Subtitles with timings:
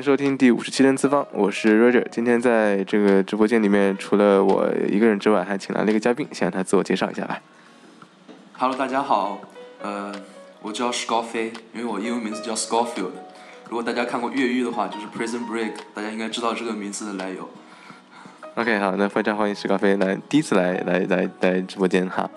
[0.00, 2.02] 迎收听第五十七天次方，我是 Roger。
[2.10, 7.38] 今天在这个直播间里面，除了我一个人之外，还请来了一个嘉宾，先让他自我介绍一下吧。
[8.56, 9.42] Hello，大家好，
[9.82, 10.10] 呃，
[10.62, 13.10] 我叫史高飞，因为我英文名字叫 Scofield。
[13.68, 17.46] 如果大家看过越狱的话，就是 Prison Break，大家应该知道这个名字的来由。
[18.54, 22.30] OK，好，那非常欢迎史高飞来第一次来来来来直播间哈。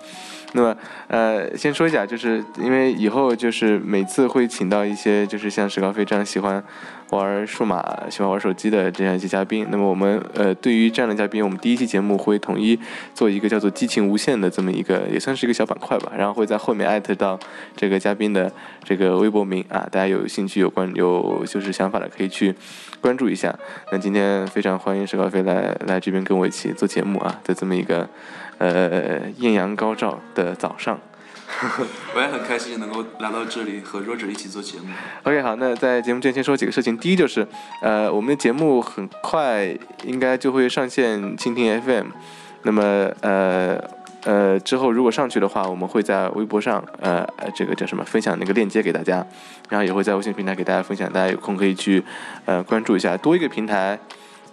[0.56, 0.76] 那么，
[1.08, 6.62] 呃，先说一下，就是因为以后就是每次会请到一些就是像史高飞这样喜欢
[7.10, 9.66] 玩数码、喜欢玩手机的这样一些嘉宾。
[9.70, 12.78] 那么我们呃，对于这样的嘉宾，我们第一期节目会统一
[13.14, 16.12] 做一个叫做“激情无限”的这么一个，也算是一个小板块吧。
[16.16, 17.36] 然后会在后面艾特到
[17.76, 18.52] 这个嘉宾的
[18.84, 22.54] 这个微博名啊，大家有兴趣、有关、有就是想法的可以去
[23.00, 23.52] 关注一下。
[23.90, 28.08] 那今天非常欢迎史高飞来来这边跟我一起做节目啊，在这么一个。
[28.58, 30.98] 呃，艳阳高照的早上，
[32.14, 34.86] 我也很开心能够来到这里和 Roger 一起做节目。
[35.24, 36.96] OK，好，那在节目之前先说几个事情。
[36.96, 37.46] 第一就是，
[37.82, 42.06] 呃，我们的节目很快应该就会上线蜻蜓 FM。
[42.62, 42.82] 那么，
[43.20, 43.78] 呃
[44.24, 49.26] 呃，之后如果上去的话，我们会在微博上，呃，这个叫什么，分享那个链接给大家，
[49.68, 52.02] 然后也会在微信平台给大家分享，大家有空可以去
[52.46, 53.98] 呃关注一下，多一个平台。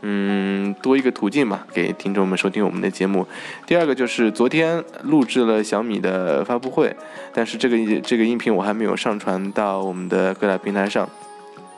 [0.01, 3.27] 嗯，多一个途径嘛，给听众们收听我们的节目。
[3.67, 6.95] 第二个就是昨天录制了小米的发布会，
[7.33, 11.07] 但是这个这个音频我还没有上传到我们的各大平台上，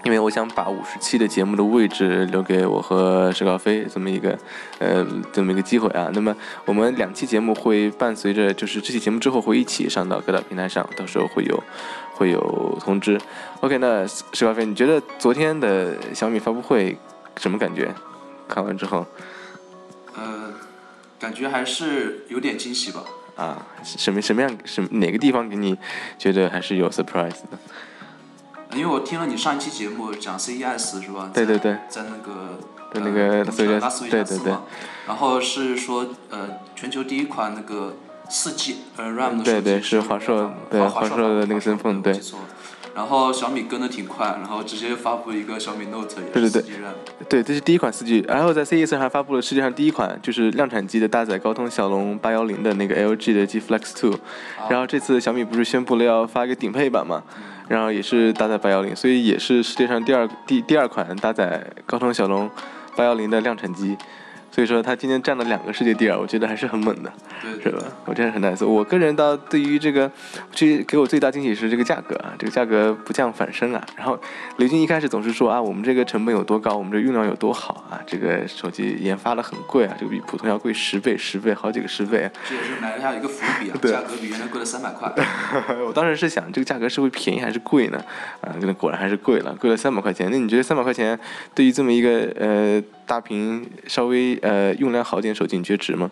[0.06, 4.38] 因为我想把五十期的节目的位置留给我和石高飞这么一个
[4.80, 6.10] 呃这么一个机会啊。
[6.14, 11.62] 那么我们两期节目会伴随着，就是这期节目之后会一起上到各大平台上，到时候会有
[12.14, 13.20] 会有通知。
[13.60, 16.98] OK，那石高飞，你觉得昨天的小米发布会
[17.36, 17.94] 什么感觉？
[18.48, 19.06] 看完之后，
[20.16, 20.54] 呃，
[21.20, 23.04] 感觉还是有点惊喜吧。
[23.36, 25.78] 啊，什么什么样什哪个地方给你
[26.20, 27.58] 觉得还是有 surprise 的？
[28.74, 31.32] 因为我听了你上一期节目讲 CES 是吧？
[31.34, 32.60] 对对对，在那个
[32.94, 33.44] 在那个
[33.80, 34.64] 拉斯维加斯嘛。
[35.08, 37.96] 然后是说呃，全球第一款那个
[38.30, 39.52] 四 G 呃 RAM 的手机。
[39.52, 42.20] 对对，是华硕对华硕的那个身份对。
[42.96, 46.94] 然后小米跟的挺快，然后直接发布一个小米 Note 也是四 G RAM。
[47.28, 48.24] 对，这是第一款四 G。
[48.28, 54.18] 然后在 CES 上还发布了世界上第一款就是量产机的搭载高通骁龙八幺零的那个 LG 的 G Flex Two。
[54.70, 57.24] 然后这次小米不是宣布了要发一个顶配版嘛？
[57.68, 62.50] 然后也是搭载八幺零，所以也是世界上第二第第二款搭载高通骁龙
[62.96, 63.98] 八幺零的量产机。
[64.54, 67.12] 所以说他今天占了两个世界第二，我觉得还是很猛的，
[67.64, 67.82] 是吧？
[68.06, 68.64] 我觉得很 nice。
[68.64, 70.12] 我个人倒对于这个，
[70.54, 73.84] 其给我最大惊喜是这个价格啊，这个价格不降反升啊。
[73.98, 74.16] 然后
[74.58, 82.30] 雷军一开始总是说啊，我们这个成本有多高，我们这用料有多好啊，这个手机研发的很贵啊，这个比普通要贵十倍、十倍、好几个十倍。
[82.48, 85.12] 这也是埋下一个伏笔啊，价格比原来贵了三百块。
[85.88, 87.98] 我当时是想，这个价格是会便宜还是贵呢？
[88.42, 90.30] 啊，那果然还是贵了，贵了三百块钱。
[90.30, 91.20] 那你觉得三百块钱
[91.56, 92.84] 对于这么一个呃？
[93.06, 96.10] 大屏稍微呃用量好点手机，你觉得值吗？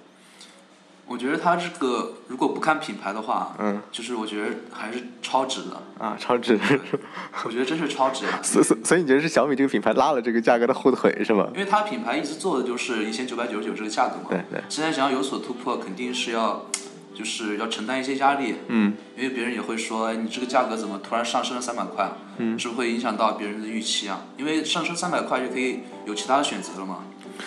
[1.08, 6.58] 我觉得它这个如果不看品牌的话，嗯，就是我觉得还是超值的啊，超值。
[7.44, 8.26] 我觉得真是超值。
[8.42, 11.50] 所所所以你觉得是小米这个品牌拉了这个价格的后腿是吗？
[11.54, 14.64] 因为它品牌一直做的就是一千九百九十九这个价格嘛，对对。
[14.70, 16.66] 现在想要有所突破，肯定是要
[17.22, 22.10] 就是要承担一些压力，嗯，因为别人也会说，哎，你这个价格怎么突然上升了三百块？
[22.40, 24.26] 嗯，是不是会影响到别人的预期啊？
[24.38, 27.04] 因为上升三百块就可以有其他的选择了嘛。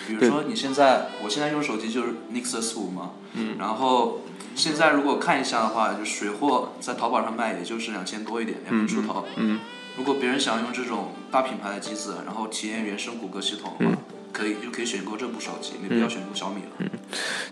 [0.07, 4.21] 比如说你现在，我现在用手机就是 Nexus 五嘛，嗯，然后
[4.55, 9.59] 现在如果看一下的话，就水货在淘宝上卖也就是两千多一点，两千出头，嗯，
[9.97, 13.97] 如果别人想用这种大品牌的机子，然后体验原生谷歌系统的话，
[14.35, 16.71] 可以就可以选购这部手机，没必要选购小米了。
[16.79, 16.89] 嗯，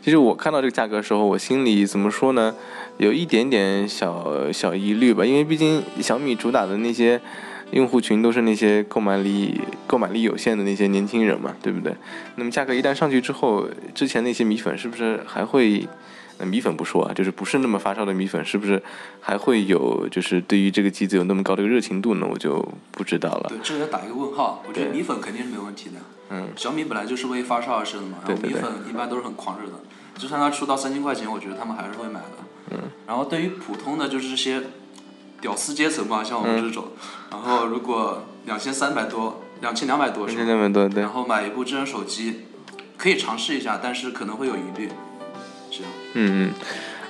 [0.03, 2.53] 其实我看到这个价格的时候，我心里怎么说呢，
[2.97, 7.21] 有一点点小小疑虑吧，因为毕竟小米主打的那些。
[7.71, 11.91] 用户群都是那些购买力购买力有限的那些年轻人嘛，对不对？
[12.35, 15.87] 那么价格一旦上去之后，之前那些米粉是不是还会？
[16.43, 18.81] 呃米粉不说啊，就是不是那么发烧的米粉，是不是
[19.21, 22.27] 还会有就是对于这个机子有那么高的一个热情度呢？
[22.29, 23.45] 我就不知道了。
[23.47, 24.61] 对，这个要打一个问号。
[24.67, 25.95] 我觉得米粉肯定是没有问题的。
[26.29, 29.73] 嗯，小米本来就是为发烧而生的嘛，然后米粉一般都是很狂热的，
[30.17, 32.37] 就算它出到三千块钱，我觉得他们还是会买的。
[32.71, 32.79] 嗯。
[33.07, 34.61] 然后对于普通的就是这些
[35.39, 36.87] 屌丝阶层嘛，像我们这种，
[37.31, 41.11] 然后如果两千三百多、两千两百多是吧是那么多，对然。
[41.11, 42.41] 后买一部智能手机，
[42.97, 44.89] 可以尝试一下，但是可能会有疑虑。
[46.13, 46.53] 嗯嗯。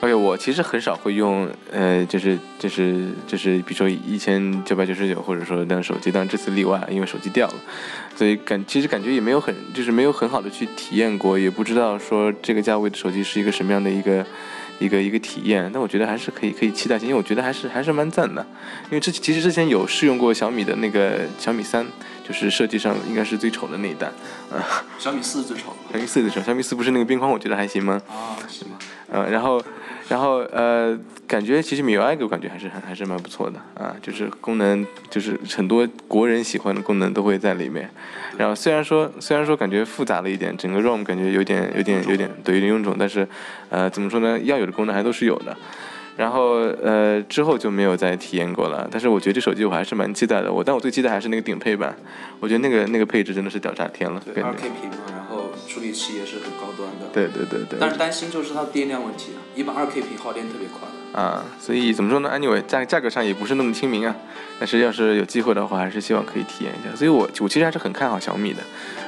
[0.01, 7.55] 而且我其实很少会用，呃，就是就是就是，比如说一千九百九十九，或者说当手机，当然这次例外，因为手机掉了，
[8.13, 14.25] 所以感其实感觉也没有很，就是没有很好的去体验过，也不知道说这个价位的手机是一个什么样的一个
[14.77, 15.71] 一个一个体验。
[15.71, 18.45] 但我觉得还是可以可以期待一下，因为我觉得还是还是蛮赞的。
[18.89, 21.88] 因为之其实之前有试用过小米的那个小米三，
[22.27, 24.07] 就是设计上应该是最丑的那一代，
[24.51, 28.01] 啊， 小米四最丑小米四最丑，小米四不是那个边框，我觉得还行吗？
[28.09, 28.75] 啊，行吧。
[29.13, 29.62] 呃，然后，
[30.10, 37.88] 然后呃，感觉其实米 UI 给我感觉还是还还是蛮不错的啊，就是功能就是很多国人喜欢的功能都会在里面。
[38.38, 43.27] 然后虽然说虽然说感觉复杂了一点，整个 ROM 感觉有点有点有点对有点臃肿，但是
[43.69, 45.56] 呃怎么说呢，要有的功能还都是有的。
[46.15, 50.51] 然后呃之后就没有再体验过了，但是我觉得这手机我还是蛮期待的。
[50.51, 51.95] 我但我最期待还是那个顶配版，
[52.39, 55.22] 我觉得那个那个配置真的是屌炸天了，对，K 屏嘛，然后
[55.73, 57.07] 处理器也是很高端的。
[57.11, 57.79] 对对对对。
[57.79, 61.19] 但是担心就是它电量问题啊，一般二 K 屏耗电特别快的。
[61.19, 64.15] 啊，所以怎么说呢？Anyway，价价格上也不是那么亲民啊。
[64.59, 66.95] 但是要是有机会的话，还是希望可以体验一下。
[66.95, 68.61] 所以我我其实还是很看好小米的。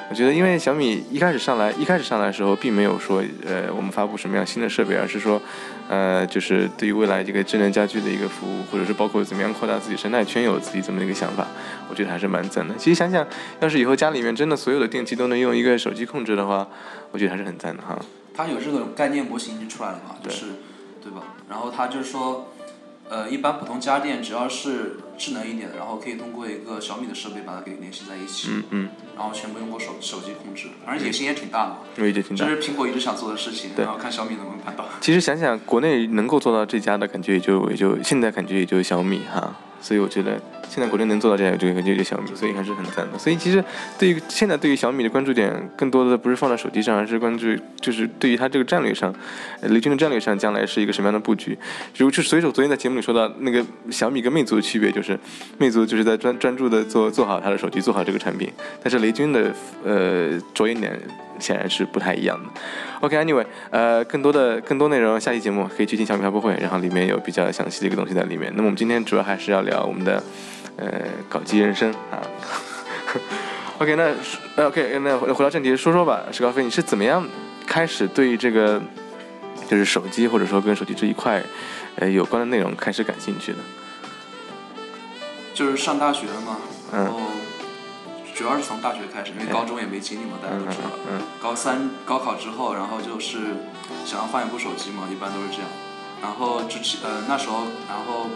[0.08, 5.42] 我觉得，因为小米一开始上来，一开始上来的时候，并没有说呃我们发布什么样新的设备，而是说，
[5.90, 11.48] 呃，就是对于未来这个智能家居的一个服务，或者是包括怎么样扩大自己生态圈，有自己这么一个想法，
[11.90, 12.76] 我觉得还是蛮赞的。
[12.78, 13.26] 其实想想，
[13.60, 16.68] 要是以后家里面真的所有的电器都能用一个手机控制的话，
[17.12, 17.98] 我觉得还是很赞的哈。
[18.36, 20.46] 它有这种概念模型已经出来了嘛，就是，
[21.02, 21.24] 对吧？
[21.50, 22.52] 然后它就是说，
[23.10, 31.78] 呃，一般普通家电只要是智能一点的，然后可以通过一个小米的设备把它给联系在一起，嗯嗯，然后全部用过手手机控制，反正野心也挺大的嘛。
[31.98, 32.62] 我也挺大这。
[32.62, 34.86] 是苹果一直想做的事情，对然后看小米能不能办到。
[35.02, 43.18] 其实想想，国内能够做到这家的感觉也就也就现在感觉也就小米哈，所以我觉得现在国内能做到这样，就感觉就小米，所以还是很赞的。
[43.18, 43.64] 所以其实
[43.98, 49.14] 对于现在对于小米的关注点，更多的不是放在手机上，而是关注就是对于它这个战略上，
[49.62, 51.58] 呃雷军的战略上将来是一个什么样的布局。
[51.98, 55.20] 如就所以说昨天在节目里说到那个小米跟魅族的区别，就是是
[55.58, 59.54] 魅族就是在专专注的做做好它的手机，做好这个产品，但是雷军的
[59.84, 61.00] 呃着眼点
[61.40, 62.50] 显然是不太一样的。
[63.02, 68.52] OK，Anyway，、呃，更多的更多内容，下期节目可以去听小米发布会，然后里面有比较详细的一个东西在里面。
[68.56, 70.24] 那么我们今天主要还是要聊我们的
[70.78, 70.88] 呃
[71.30, 72.20] 搞基人生啊。
[73.78, 77.24] OK，那 OK，那回到正题，说说吧，石高飞，你是怎么样
[77.68, 78.82] 开始对这个
[79.68, 81.44] 就是手机或者说跟手机这一块
[81.98, 83.58] 呃有关的内容开始感兴趣的？
[85.56, 86.58] 就是上大学了嘛，
[86.92, 87.20] 嗯然后
[88.36, 90.90] 主要是从大学开始，因为高中也没经历嘛，大家都知道。
[91.10, 93.38] 嗯高三高考之后，然后就是
[94.06, 95.68] 想要换一部手机嘛，一般都是这样。
[96.22, 98.28] 然后之前呃那时候，然后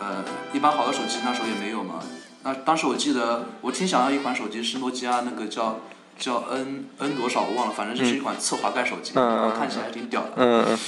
[0.00, 2.00] 呃一般好的手机那时候也没有嘛。
[2.44, 5.80] 那当时我记得我挺想要一款手机是诺基亚那个叫
[6.18, 10.30] 叫 N N 多少我忘了，反正就是一款侧滑盖手机，然后看起来还挺屌的。
[10.36, 10.78] 嗯嗯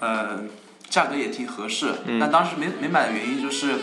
[0.00, 0.40] 呃，
[0.88, 3.74] 价格也挺合适，嗯但当时没没买的原因就是，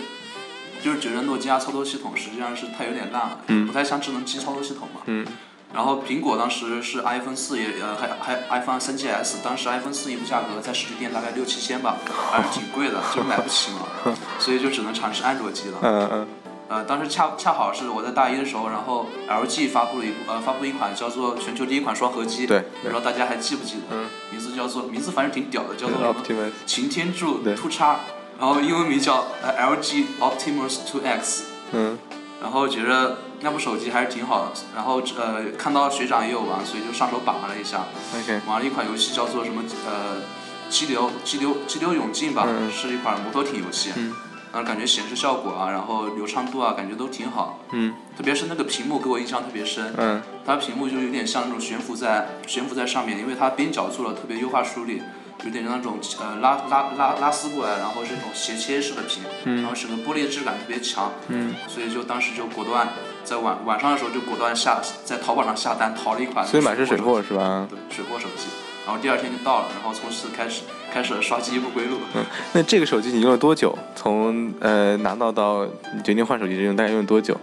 [0.88, 5.02] 就是觉得诺基亚操作系统实际上是它有点烂了，嗯不太像智能机操作系统嘛。
[5.08, 5.26] 嗯
[5.74, 11.98] 然后苹果当时是 iPhone 四也呃还还 iPhone 三 GS，当时 iPhone 四一部价格在实体店大概六七千吧，
[12.32, 13.82] 还是挺贵的，就是买不起嘛，
[14.40, 15.78] 所以就只能尝试安卓机了。
[15.82, 16.28] 嗯嗯
[16.70, 23.96] 呃，当时恰恰好是我在大一的时候，然后 LG 发布了一部呃发布一款叫做全球第一款双核机，对不知道大家还记不记得？
[23.96, 26.52] 嗯名字叫做名字反正挺屌的，叫做什么？
[26.66, 28.00] 擎天柱对 Two 叉，
[28.40, 31.98] 然后英文名叫呃 LG Optimus Two X，嗯。
[32.40, 40.22] 然后觉得那部手机还是挺好的，然后呃看到学长也有玩，所以就上手把玩了一下，，OK，玩了一款游戏叫做什么呃
[40.70, 42.72] 激流激流激流勇进吧，嗯。
[42.72, 44.14] 是一款摩托艇游戏，嗯。
[44.54, 47.96] 然后感觉显示效果啊，然后流畅度啊，感觉都挺好，嗯。
[48.16, 50.22] 特别是那个屏幕给我印象特别深，嗯。
[50.46, 55.02] 它屏幕就有点像那种悬浮在悬浮在上面，因为它边角做了特别优化处理，
[55.44, 59.24] 有点那种呃拉拉拉拉丝过来，然后是那种斜切式的屏，
[59.62, 62.88] 然后整个玻璃质感特别强，嗯，所以就当时就果断
[63.24, 66.46] 在晚晚上的时候就果断下在淘宝上下单淘了一款。
[66.46, 67.68] 所以买是水货是吧？
[67.70, 68.48] 对，水货手机。
[68.86, 71.98] 然后第二天就到了，然后从此开始 开始了刷机不归路。
[72.16, 73.78] 嗯，那这个手机你用了多久？
[73.96, 77.38] 从呃拿到到你决定换手机，用大概用了多久？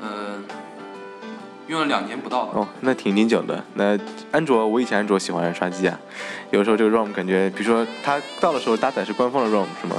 [0.00, 0.44] 嗯，
[1.70, 2.52] 用了两年不到吧。
[2.60, 3.64] 哦，那挺挺久的。
[3.74, 3.96] 那
[4.32, 5.98] 安卓，我以前安卓喜欢刷机啊，
[6.50, 9.96] 有时候这个 ROM 感觉，比如说它到的时候搭载是官方的 ROM 是吗？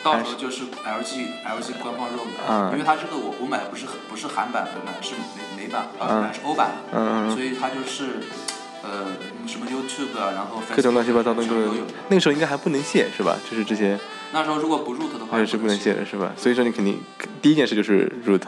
[0.00, 8.20] 到时候就是 LG LG 官方 ROM，嗯因为它这个我我买的不是不是韩版，我买的是美美版，呃，买的是欧版，嗯嗯所以它就是
[8.84, 9.08] 呃
[9.46, 11.84] 什么 YouTube 啊，然后各种乱七八糟的都有。
[12.08, 13.36] 那个时候应该还不能卸是吧？
[13.50, 13.98] 就是这些
[14.32, 16.32] 那时候如果不 root 的话，还是不能卸的是吧？
[16.36, 17.00] 所以说你肯定
[17.42, 18.40] 第一件事就是 root，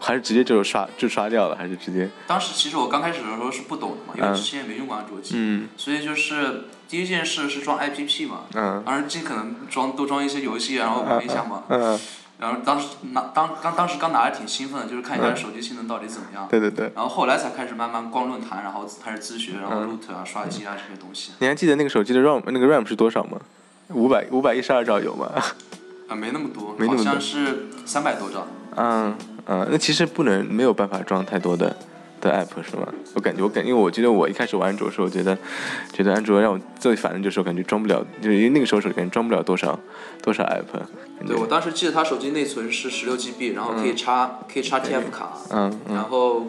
[0.00, 11.64] 还是直接就刷就刷掉了，还是直接当时其实我刚开始的时候是不懂的嘛，因为嗯之前也没用过安卓机，嗯所以就是第一件事是装 APP 嘛，嗯当然尽可能装多装一些游戏，然后玩一下嘛。
[11.68, 11.98] 嗯，
[12.38, 16.48] 然后当时拿当刚当时刚拿着挺兴奋的，就是看一下手机性能到底怎么样。
[16.48, 16.90] 对对对。
[16.94, 21.32] 然后后来才开始慢慢逛论坛，然后开始自学，然嗯后 root 啊、刷机啊这些东西。
[21.38, 23.38] 你还记得那个手机的 ROM 那个 RAM 是多少吗？
[23.88, 25.30] 五百五百一十二兆有吗？
[26.08, 28.46] 啊，没那么多好像是三百多兆。
[28.76, 29.16] 嗯
[29.46, 31.74] 嗯，那其实不能没有办法装太多的
[32.20, 32.86] 的 app 是吗？
[33.14, 35.36] 我感觉我感，因为我觉得我一开始玩安卓的时候，觉得
[35.92, 39.78] 觉得安卓让我最烦的就是我感觉装不了，就是因为那个时候手机装不了多少
[40.22, 41.26] 多少 app。
[41.26, 46.46] 对，我当时记得它手机内存是十六 GB，然后可以插、可以插 TF 卡，嗯嗯然后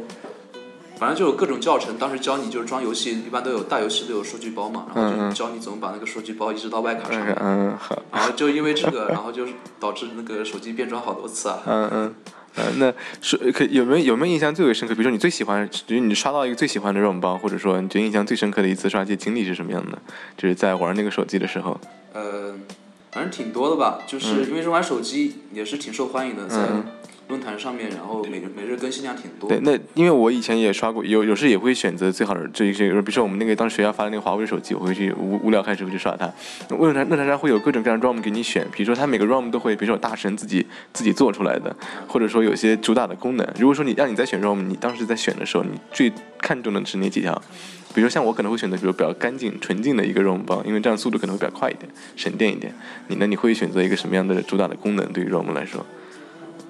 [0.98, 7.38] 反正就有各种教程，当时教你就是装游戏，一般都有大游戏都有数据包嘛，然后就教你怎么把那个数据包移植到外卡上嗯面。
[7.39, 11.60] 嗯好然后就因为这个， 然后就是导致那个手机变装好多次啊。
[11.65, 12.15] 嗯嗯。
[12.55, 14.93] 呃，那是可有没有有没有印象最为深刻？
[14.93, 19.98] 比如说你最喜欢，就是你刷到一个最喜欢的 ROM 包，或者说你觉得印象最深刻的一次刷机经历是什么样的？
[20.38, 21.79] 就是在玩那个手机的时候。
[22.13, 22.53] 呃，
[23.12, 26.58] 反正挺多的吧，就是因为这款手机也是挺受欢迎的，在
[27.32, 29.48] 论坛上面，然后每日每日更新量挺多。
[29.48, 36.30] 对，那因为我以前也刷过，有有时也会选择最好的这一些，比如说我们那个当时学校发的那个华为手机，我会去无无聊开始会去刷它。
[36.76, 41.74] 论坛论坛上会有各种各样的 ROM 给你选，比如说它每个 ROM 都会，比如说有大神自己自己做出来的，
[42.06, 43.48] 或者说有些主打的功能。
[43.58, 47.42] 如果说你让你在选 ROM，你当时在选的时候，你最看重的是哪几条？
[47.94, 52.74] 比如像我可能会选择，比如比较干净纯净的一个 ROM 包，因为这样速度可能会比较快一点，省电一点。
[53.08, 53.26] 你呢？
[53.26, 55.06] 你会选择一个什么样的主打的功能？
[55.14, 55.86] 对于 ROM 来说？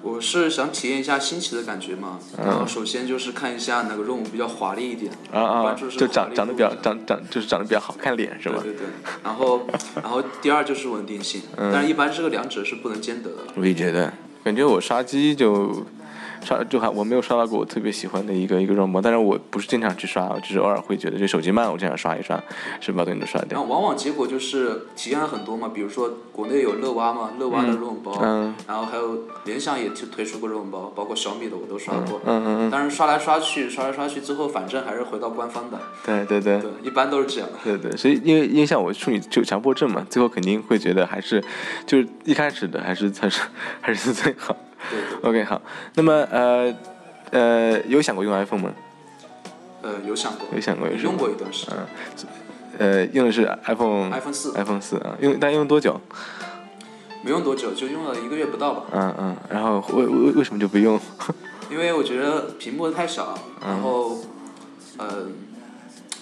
[0.02, 8.56] 我是想体验一下新奇的感觉嘛，然后首先就是看一下哪个 ROM 比较华丽一点，啊啊就长长得比较长长就是长得比较好看脸是吧？
[8.62, 8.86] 对对对，
[9.22, 9.62] 然后
[10.02, 13.36] 然后第二就是稳定性，嗯但是一般这个两者是不能兼得的。
[13.54, 14.12] 我也觉得，
[14.44, 15.84] 感觉我刷机就
[16.44, 22.40] 刷就还我没有刷到过我特别喜欢的一个一个 ROM，但是我不是经常去刷，我只是偶尔会觉得这手机慢，我经常刷一刷，
[22.80, 23.58] 是把东西都刷掉。
[23.58, 32.20] 然后往往结果就是体验了很多嘛，比如说国内有乐蛙嘛，乐蛙的 ROM 包，嗯然后还有联想也推推出过 ROM 包，包括小米的我都刷过。
[32.24, 35.78] 嗯嗯嗯，但是刷来刷去，刷来刷去，最后反正还是回到官方的。
[36.04, 37.58] 对对对对，一般都是这样的。
[37.62, 41.42] 对对，所以因为因为像我处女就强迫症嘛，最后肯定会觉得还是
[41.86, 43.42] 就是一开始的还是才是
[43.80, 44.56] 还是最好。
[44.90, 45.60] 对对，OK 好，
[45.94, 46.74] 那么呃
[47.30, 48.72] 呃有想过用 iPhone 吗？
[49.82, 51.76] 呃，有想过，有想过有用过一段时间。
[52.78, 56.00] 呃用的是 iPhone iPhone 四 iPhone 四啊，用大概用多久？
[57.22, 58.84] 没用多久，就用了一个月不到吧。
[58.92, 60.98] 嗯嗯，然后为为为什么就不用？
[61.70, 64.18] 因为我觉得屏幕太小，然后，
[64.98, 65.28] 呃，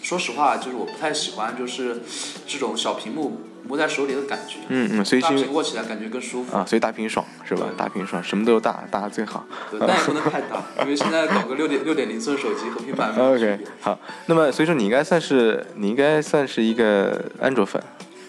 [0.02, 2.02] 说实话，就是我不太喜欢就是
[2.47, 3.40] 这种小屏幕
[3.71, 4.57] 摸在手里的感觉。
[4.69, 6.57] 嗯嗯，所以大屏握起来感觉更舒服。
[6.57, 7.67] 啊，所以大屏爽是吧？
[7.77, 9.47] 大屏爽，什么都大，大最好。
[9.71, 13.97] 对，但也不能太大，因为现在搞个六点六点零寸手机和平板 OK，好，
[14.27, 17.81] 那么所以说你应该算是你应该算是一个安卓粉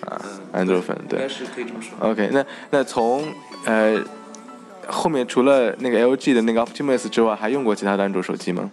[0.06, 1.20] 啊，嗯，安卓粉对。
[1.20, 2.12] 应该是可以这么说。
[2.12, 3.34] OK，那那从
[3.66, 4.00] 呃
[4.88, 8.70] 后面除了那个 LG 的那个 Optimus 之外，还用过其他的安卓手机吗？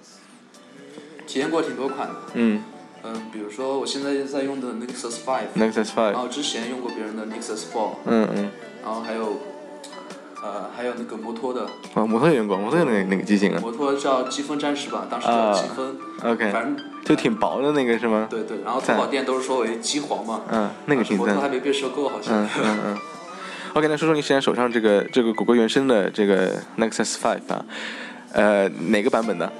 [1.26, 2.62] 体验过挺多款的，嗯
[3.04, 8.50] 嗯，比如说我现在在用的 Nexus 5，，Nexus 然 Five，然后之前用过别人的 Nexus 4，嗯嗯，
[8.84, 9.40] 然后还有，
[10.42, 18.26] 呃，还有那个摩托的，啊，摩托也用过，摩托有那个那个机型啊摩托叫积分战士吧，当时叫积分，，OK，反正就挺薄的那个是吗？
[18.28, 21.42] 对对，然后淘宝店都是说为机皇嘛，嗯，那个挺赞摩托。
[21.42, 22.48] 还没被收购好像嗯。
[22.64, 22.98] 嗯嗯。
[23.74, 27.64] OK，那说说你现在手上这个这个谷歌原生的这个 Nexus Five 啊，
[28.32, 29.52] 呃，哪个版本的？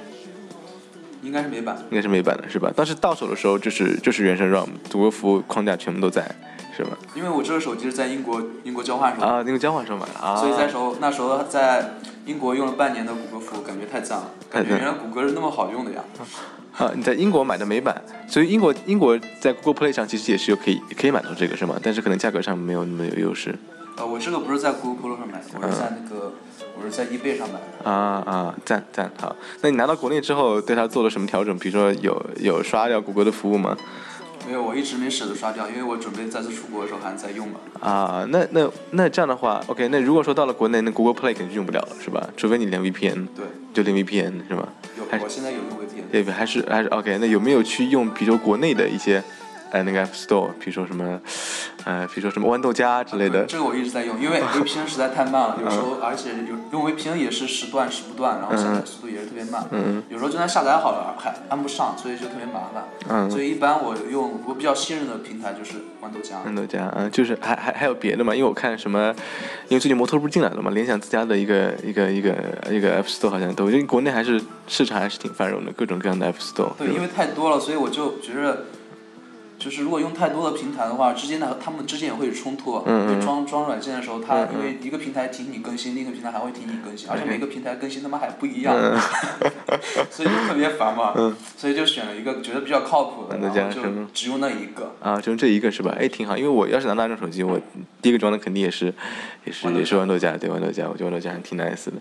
[1.21, 1.77] 应该是美版。
[1.89, 2.71] 应该是美版的是吧？
[2.75, 6.23] 当时到手的时候就是就是原生 ROM，谷歌服务框架全部都在，
[6.75, 6.97] 是吧？
[7.15, 10.35] 因为我这个手机是在英国英国交换时候，啊，那个交换时候买的啊。
[10.35, 11.95] 所以在时候那时候在
[12.25, 16.03] 英国用了半年的谷歌服务，感觉太赞了，感觉原来谷歌是那么好用的呀。
[16.77, 21.75] 啊，你在英国买的美版，所以英国英国在 Google Play 上其实也是有可以可以买到这个是吗？
[21.83, 23.53] 但是可能价格上没有那么有优势。
[23.97, 26.35] 呃，我这个不是在 Google Play 上买的，我是在那个
[26.79, 27.89] 我是在 eBay 上买的。
[27.89, 29.35] 啊啊，赞赞好。
[29.61, 31.57] 那你拿到国内之后，对它做了什么调整？
[31.59, 33.75] 比如说有有刷掉谷歌的服务吗？
[34.47, 37.59] 没有我一直没舍得刷掉，因为我准备再次出国的时候还在用嘛。
[37.81, 42.27] 啊，那那那这样的话，OK，那如果说到了国内，那 Google Play 肯定用不了了，是吧？
[42.37, 44.69] 除非你连 VPN，对，就连 VPN 是吧？
[44.97, 46.09] 有我现在有用 VPN。
[46.11, 47.17] 对，还是还是 OK。
[47.19, 49.21] 那有没有去用，比如说国内的一些，
[49.71, 51.19] 呃，那个 App Store，比如说什么，
[51.85, 53.45] 呃，比如说什么豌豆荚之类的？
[53.45, 59.63] 这个我一直在用，因为 VPN 实在太慢了，有时候而且有用 VPN 也是时断时不断，然后下载速度也是特别慢。
[59.71, 62.83] 嗯有时候就算下载好了还安不上，所以就特别麻烦。
[63.09, 66.37] 嗯所以一般我用我比较信任的平台就是豌豆荚。
[66.45, 68.33] 豌豆荚，嗯，就是还还还有别的嘛？
[68.35, 69.13] 因为我看什么，
[69.67, 72.35] 因为最近摩托不是进来了嘛，联想自家的一个一个一个
[72.71, 76.71] 一个 App Store 好像都，因为国内还是市场还是挺繁荣的，各种各样的 App Store。
[76.77, 78.65] 对，因为太多了，所以我就觉着，
[79.59, 82.81] 就是如果用太多的平台的话，之间的他们之间也会有冲突。
[82.85, 88.97] 嗯嗯就装装软件的时候，它嗯嗯因为一个平台停你更新，另一个平台还会停你更新，而且每个平台更新他妈还不一样，嗯
[90.09, 91.13] 所以就特别烦嘛。
[91.15, 93.81] 嗯所以就选了一个觉得比较靠谱的，豌豆然后就
[94.13, 94.95] 只用那一个。
[95.01, 95.93] 啊，就这一个是吧？
[95.99, 97.59] 哎，挺好，因为我要是拿那种手机，我
[98.01, 98.93] 第一个装的肯定也是，
[99.45, 101.93] 也是也是豌豆荚，对豌豆荚，我觉得豌豆荚还挺 nice 的。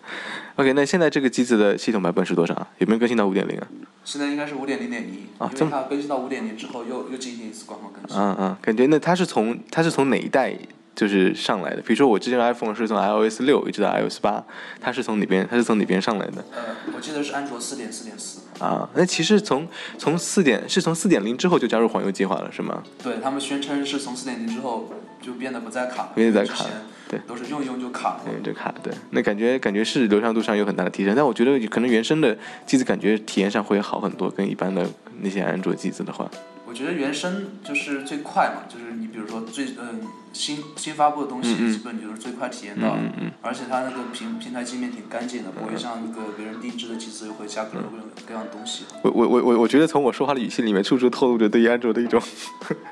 [0.57, 2.69] OK，那现在这个机子的系统版本是多少啊？
[2.79, 3.67] 有没有更新到五点零啊？
[4.05, 8.17] 现在应该是五点零点一，因为它更新到五点零之后又又进行一次官方更新。
[8.17, 10.55] 嗯嗯，感觉那它是从它是从哪一代
[10.95, 11.83] 就是上来的？
[11.83, 14.45] 比如说我之前 iPhone 是从 iOS 六一直到 iOS 八，
[14.81, 15.47] 它是从哪边？
[15.49, 16.45] 它是从哪边上来的？
[16.55, 16.63] 呃，
[16.95, 18.41] 我记得是安卓四点四点四。
[18.59, 22.83] 啊，那其实从从四点是从四点零之后就加入黄油计划了，是吗？
[23.03, 24.91] 对他们宣称是从四点零之后
[25.23, 28.21] 就变得不再卡了，变得再卡因为之前对都是用一用就卡了。
[28.25, 32.37] 对，就卡对，那感觉感觉是流畅度上有很大的提升，但我觉得可能原生的
[32.67, 34.85] 机子感觉体验上会好很多，跟一般的
[35.21, 36.29] 那些安卓机子的话，
[36.69, 40.01] 我觉得原生就是最快嘛，就是你比如说最嗯
[40.35, 48.85] 新新发布的东西，基本就是最快体验到，嗯嗯而且它那个平平台界面挺干净的，不会像那个别人定制的机子又会加各种各种各样的东西。
[49.03, 52.21] 我我我我我觉得从我说话的语气里面，处处透露着对于安卓的一种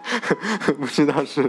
[0.81, 1.49] 不知道是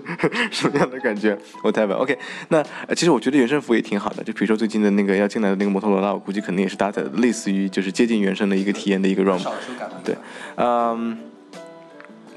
[0.51, 1.37] 什么样的感觉。
[1.63, 2.19] 我代表 OK，
[2.49, 2.57] 那
[2.87, 9.39] 呃其实我觉得原生服务也挺好的，就比如说最近的那个要进来的那个摩托罗拉，我估计肯定也是搭载类似于就是接近原生的一个体验的一个 ROM。
[10.03, 10.15] 对
[10.57, 11.17] 嗯，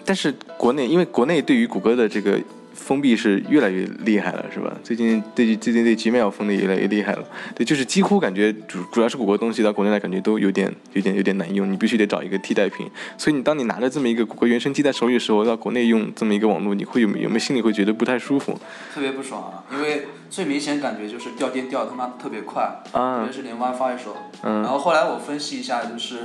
[0.04, 2.38] 但是国内因为国内对于谷歌的这个
[2.74, 4.74] 封闭是越来越厉害了，是吧？
[4.82, 7.24] 最近对最近对 Gmail 封的也越来越厉害了。
[7.54, 12.88] 对，就是几乎感觉主主要是谷歌东西到国内来感觉都有点有点有点难用，你必须得找一个替代品。
[13.18, 18.58] 所以你当你拿着这么一个谷歌原生机在手里的时候，到国内用这么一个网络，你会有有没有心里会觉得不太舒服？
[18.94, 24.16] 特别不爽啊，因为最明显感觉就是掉电掉他妈特别快，特啊别是连 WiFi 的时候。
[24.42, 26.16] 嗯然后后来我分析一下，就是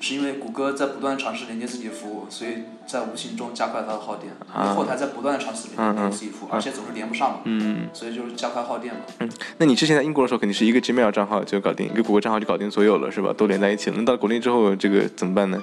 [0.00, 4.32] 是因为谷歌在不断尝试连接自己的服务，所以在无形中加快它的耗电。
[4.74, 7.88] 后台在不断的尝试连接自己服务，而且总是连不上嘛，嗯。
[7.92, 9.00] 所以就是加快耗电嘛。
[9.18, 13.32] 嗯那你之前在英国的时候，肯定是一个 Gmail 账号就搞定，一个谷歌账号就搞定所有了，是吧？
[13.36, 13.96] 都连在一起了。
[13.98, 15.62] 那到国内之后，这个怎么办呢？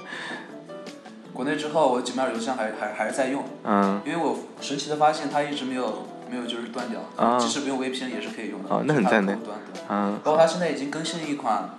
[1.32, 8.68] 国内之后，我 Gmail 邮箱还还还是在用，嗯，因为我神奇的发现它一直没有没有就是断掉，啊即使不用 VPN 也是可以用的。
[8.72, 11.70] 啊那很赞呢它不会断对啊，包括它现在已经更新了一款，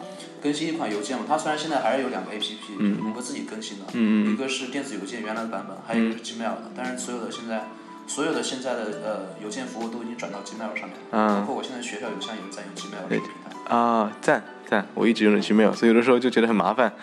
[0.42, 1.26] 更新一款邮件嘛。
[1.28, 3.86] 它虽然现在还是有两个 APP，嗯谷歌自己更新的，
[4.32, 6.72] 一个是电子邮件原来的版本，还有一个是 Gmail 的。
[6.76, 7.68] 但是所有的现在，
[8.08, 13.76] 所有的现在的呃邮件服务都已经转到 Gmail 上面了，包嗯括我现在学校邮箱也是在用 Gmail 这个平台。
[13.76, 14.86] 啊，赞赞！
[14.94, 16.94] 我一直用的 Gmail，所以有的时候就觉得很麻烦。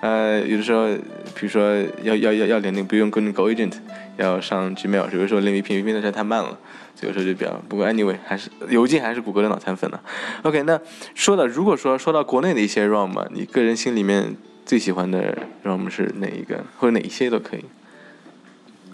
[0.00, 0.86] 呃，有的时候，
[1.34, 3.72] 比如说要要要要连那个，不用跟那个 Go Agent，
[4.16, 6.56] 要上 Gmail，有的时候连 VPN，VPN 的实在太慢了，
[6.94, 7.60] 所以有时候就比较。
[7.68, 9.98] 不过 anyway，还是邮件还是谷歌的脑残粉呢、
[10.42, 10.80] OK，那
[11.16, 17.64] 说了，如果说说到国内的一些 ROM，你个人心里面最喜欢的 ROM 是哪一个，或者哪一些都可以？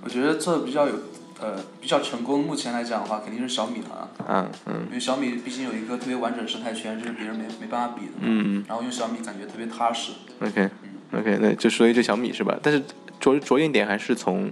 [0.02, 0.94] 我觉得做的比较有
[1.42, 8.12] 呃比较成功，目前来讲的话，肯定是小米了啊，啊，嗯因为小米毕竟有一个特别完整的生态圈，这是别人没没办法比的。
[8.20, 10.12] 嗯然后用小米感觉特别踏实。
[10.40, 10.70] ，OK
[11.12, 12.56] OK，那就说一句小米是吧？
[12.62, 12.80] 但是
[13.20, 14.50] 着着眼点还是从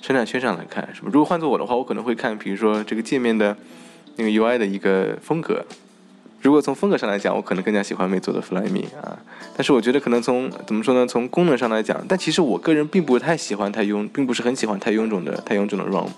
[0.00, 1.10] 生态圈上来看，是吧？
[1.12, 3.56] 如果换做我的话，我可能会看，比如说这个界面的
[4.16, 5.64] 那个 UI 的一个风格。
[6.40, 9.18] 如果从风格上来讲，我可能更加喜欢魅族的 Flyme 啊，
[9.54, 11.06] 但是我觉得可能从怎么说呢？
[11.06, 16.08] 从功能上来讲，但其实我个人并不太喜欢太臃，并不是很喜欢太臃肿的太臃肿的 ROM。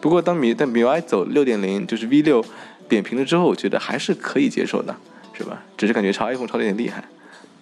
[0.00, 2.44] 不过当米但 MIUI 走六点零，就是 V 六
[2.88, 4.94] 扁平了之后，我觉得还是可以接受的，
[5.32, 5.62] 是吧？
[5.78, 7.04] 只是感觉抄 iPhone 抄的有点厉害。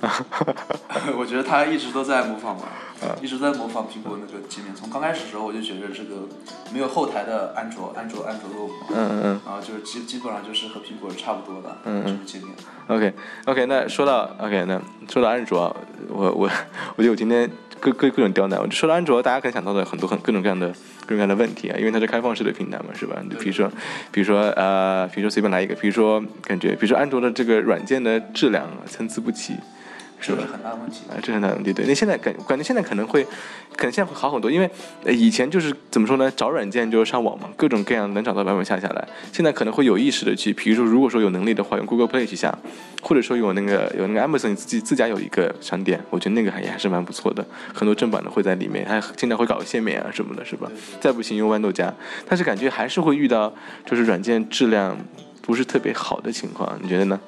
[1.19, 2.63] 我觉得他一直都在模仿嘛，
[3.01, 4.75] 啊一直在模仿苹果那个界面。
[4.75, 6.29] 从刚开始的时候我就觉得这个
[6.73, 9.41] 没有后台的安卓，安卓安卓 logo，嗯嗯嗯。
[9.47, 12.49] 然后就是基基本上就是和苹果差不多的嗯嗯界面。
[12.89, 13.13] OK
[13.47, 15.77] OK，那说到 OK，那说到安卓啊，
[16.09, 16.51] 我我
[16.97, 18.59] 我觉得我今天各各各种刁难。
[18.59, 20.69] 我就说到安卓，大家可能想到的很多很各种各样的
[21.03, 23.17] 各种各样的问题啊，因为它是开放式的平台嘛，是吧？
[23.23, 23.71] 你比如说，
[24.11, 29.55] 比如说呃，比如说随便来一个，比如说感觉，比如说安卓的这个软件的质量啊参差不齐。
[30.21, 31.03] 这个是很大的问题。
[31.09, 31.73] 啊，这是很大的问题。
[31.73, 33.25] 对，那现在感感觉现在可能会，
[33.77, 34.71] 可能现在会好很多，因为
[35.05, 39.09] 呃以前就是怎么说呢，找软件就是上网嘛，各种各样能找到版本下下来。
[39.33, 42.57] 现在可能会有意识的去，比如说如果说有能力的话，用 Google Play 去下，
[43.03, 50.71] 或者说有那个有那个 Amazon 自己自家有一个商店，我觉得那个还也还是蛮不错的，很多正版的会在里面，还经常会搞限免啊什么的，是吧？
[51.01, 51.93] 再不行用豌豆荚，
[52.29, 53.53] 但是感觉还是会遇到
[53.87, 54.97] 就是软件质量
[55.43, 57.19] 不是特别好的情况，你觉得呢？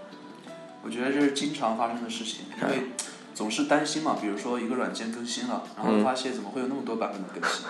[0.83, 2.91] 我觉得这是经常发生的事情，因为
[3.35, 7.65] 总是担心嘛，比如说一个软件更新了，然后发现怎么会有那么多版本的更新，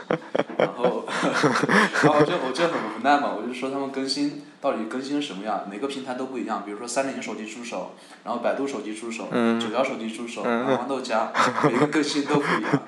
[0.59, 1.05] 然后，
[2.03, 7.95] 然后我就我就很无奈嘛，我就说他们更新到底更新成什么样，每个平台都不一样，比如说三菱手机出手，
[8.25, 9.29] 然后百度手机出手，
[9.61, 11.31] 九幺手机出手，然后豌豆荚，
[11.65, 12.83] 每个更新都不一样，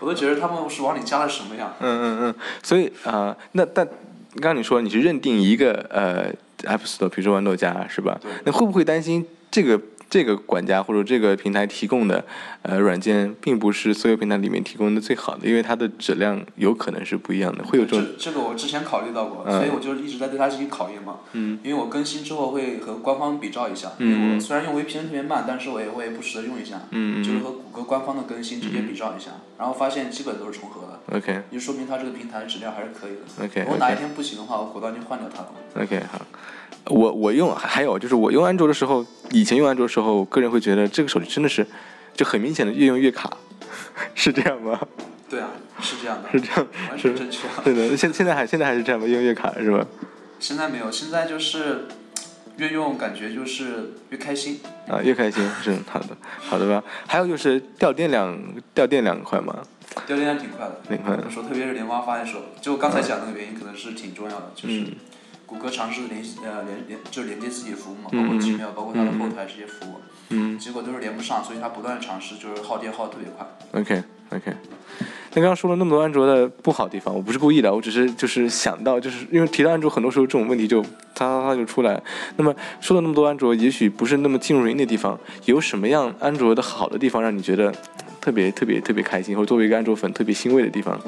[0.00, 1.72] 我都觉得他们是往里加了什么呀？
[1.80, 6.32] 嗯嗯嗯，所以啊、那但刚刚你说你是认定一个呃
[6.68, 8.18] App Store，比如说豌豆荚是吧？
[8.20, 8.30] 对？
[8.46, 12.24] 那会不会担心这个这个管家或者这个平台提供的
[12.62, 21.20] 呃软件，并不是所有平台里面提供的最好的，因为它的质量有可能是不一样的，会有这种这这个我之前考虑到过，嗯所以我就一直在对它进行考验嘛。
[21.34, 21.60] 嗯。
[21.62, 33.44] 因为我更新之后会和官方比照一下，因为我虽然用 VPN 特别慢，但是我也会不时的用一下，嗯嗯就是和谷歌官方的更新直接比照一下，然后发现基本都是重合的，OK 就说明它这个平台的质量还是可以的。
[33.44, 35.52] OK 如果哪一天不行的话，我果断就换掉它了。
[35.84, 36.20] OK 好。
[36.86, 41.66] 我我用还有就是我用安卓的时候，以前用安卓的时候，个人会觉得这个手机真的是
[42.14, 43.36] 就很明显的越用越卡，
[44.14, 44.78] 是这样吗？
[45.28, 45.48] 对啊，
[45.80, 47.62] 是这样的，是这样，完全正确啊。
[47.64, 47.96] 对的。
[47.96, 49.06] 现现在还现在还是这样吗？
[49.06, 49.86] 越用越卡是吧？
[50.38, 51.86] 现在没有，现在就是
[52.58, 54.60] 越用感觉就是越开心。
[54.86, 56.84] 啊，越开心是好的，好的吧？
[57.06, 58.38] 还有就是掉电量，
[58.74, 59.56] 掉电量快吗？
[60.06, 64.92] 掉电量挺快的，挺快的有时候特别是连挖发的时候，就刚才讲那个原因，可能是挺重要的，就是嗯
[65.46, 73.80] 谷歌尝试连呃连连就是连接自己的服务嘛，嗯包括嗯 Gmail，包括它的后台这些服务，嗯结果都是连不上，所以它不断地尝试，就是耗电耗得特别快。
[73.80, 74.52] ，OK OK。
[75.36, 80.80] 那刚刚说了那么多安卓的不好的地方，我不是故意的，我只是就是想到，就是因为提到安卓，很多时候这种问题就
[81.14, 82.00] 它它它就出来。
[82.36, 87.74] 那么说了那么多安卓，也许不是那么尽如人意的地方，有什么样安卓的好的地方让你觉得
[88.20, 90.98] 特别特别特别开心，或者作为一个安卓粉特别欣慰的地方？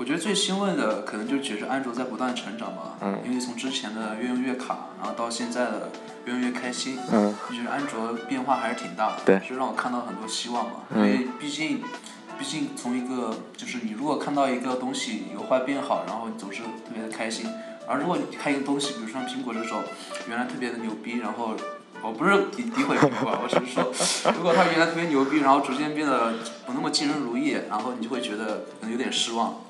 [0.00, 5.92] 我觉得最欣慰的可能就只是安卓在不断成长吧，嗯因为从之前的越用越卡，然后到现在的
[6.24, 10.72] 越用越开心，嗯就觉得安卓变化还是挺大的，对就让我看到很多希望嘛。
[10.94, 11.82] 嗯因为毕竟，
[12.38, 17.50] 毕竟从一个就是你如果看到一个东西由坏变好，然后你总是特别的开心。
[17.86, 19.82] 而如果你看一个东西，比如说像苹果这种，
[20.30, 21.54] 原来特别的牛逼，然后
[22.00, 26.32] 我不是诋诋毁苹果，我只是说，如果它原来特别牛逼，然后逐渐变得
[26.64, 29.60] 不那么尽人如意，然后你就会觉得可能有点失望。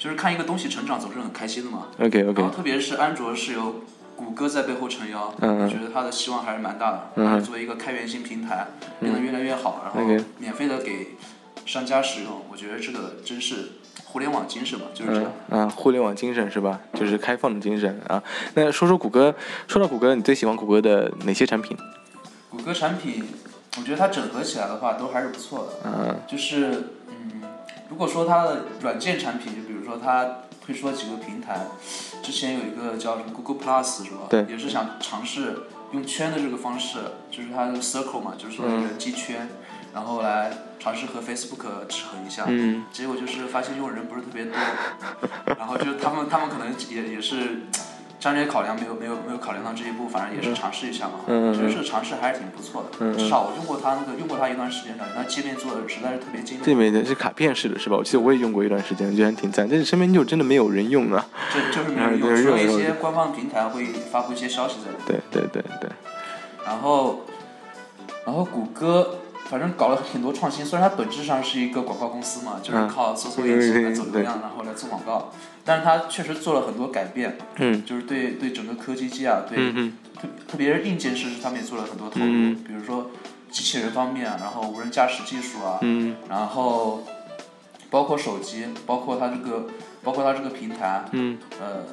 [0.00, 1.88] 就是看一个东西成长总是很开心的嘛。
[2.00, 3.82] ，OK OK，然后特别是安卓是由
[4.16, 7.10] 谷歌在背后撑腰，我觉得它的希望还是蛮大的。
[7.16, 11.08] 嗯嗯作为一个开源性平台，变得越来越好，然后免费的给
[11.66, 13.72] 商家使用，我觉得这个真是
[14.06, 15.30] 互联网精神嘛，就是这样。
[15.50, 16.80] 嗯啊，互联网精神是吧？
[16.94, 18.22] 就是开放的精神啊。
[18.54, 19.34] 那说说谷歌，
[19.68, 21.76] 说到谷歌，你最喜欢谷歌的哪些产品？
[22.48, 23.22] 谷歌产品，
[23.76, 25.90] 我觉得它整合起来的话都还是不错的。
[25.90, 27.42] 嗯就是嗯，
[27.88, 30.26] 如果说它的软件产品，就说它
[30.64, 31.66] 推出了几个平台，
[32.22, 34.26] 之前有一个叫什么 Google Plus 是吧？
[34.30, 36.98] 对也是想尝试用圈的这个方式，
[37.30, 39.48] 就是它的 Circle 嘛，就是说嗯人机圈，
[39.92, 42.44] 然后来尝试和 Facebook 制衡一下。
[42.46, 44.54] 嗯结果就是发现用人不是特别多，
[45.58, 47.62] 然后就他们他们可能也也是
[48.20, 51.20] 战略考量没有没有没有考量到这一步，反正也是尝试一下嘛。
[51.26, 56.64] 嗯嗯嗯我觉得这个尝试还是挺不错的，嗯嗯至少我用过它那个用过它一段时间，感觉它界面做的实在是特别精美。
[56.64, 57.96] 界面的是卡片式的是吧？
[57.96, 59.66] 我记得我也用过一段时间，觉得还挺赞。
[59.66, 61.26] 但是身边就真的没有人用啊。
[61.52, 65.22] 这就是没人嗯用，除了一些官方平台会发布一些消息在里面。
[65.32, 65.90] 对对对对，
[66.66, 67.20] 然后，
[68.26, 69.19] 然后谷歌
[69.50, 72.88] 反正搞了很多创新，虽然它本质上是一个广告公司嘛，就是嗯。
[72.88, 75.32] 靠搜索引擎来走流对量，然后来做广告，
[75.64, 77.84] 但是它确实做了很多改变，嗯。
[77.84, 79.72] 就是对对整个科技界啊，对
[80.14, 82.54] 特特别是硬件设施，他们也做了很多投入，嗯。
[82.64, 83.10] 比如说
[83.50, 86.14] 机器人方面啊，然后无人驾驶技术啊，嗯。
[86.28, 87.02] 然后
[87.90, 89.66] 包括手机，包括它这个，
[90.04, 91.36] 包括它这个平台，嗯。
[91.60, 91.84] 呃，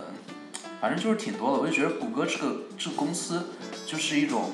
[0.80, 1.58] 反正就是挺多的。
[1.58, 3.48] 我就觉得谷歌这个这个公司
[3.88, 4.52] 就是一种，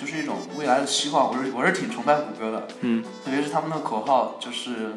[0.00, 1.28] 就是一种未来的希望。
[1.28, 4.94] 我是我是挺崇拜谷歌的，嗯特别是他们的口号就是，